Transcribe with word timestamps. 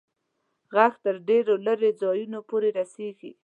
ږغ 0.73 0.93
تر 1.03 1.15
ډېرو 1.27 1.53
لیري 1.65 1.91
ځایونو 2.01 2.39
پوري 2.49 2.69
رسیږي. 2.79 3.31